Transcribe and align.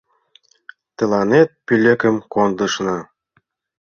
—Тыланет 0.97 1.49
пӧлекым 1.65 2.15
кондышна. 2.33 2.97